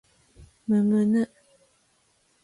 [0.65, 1.29] むむぬ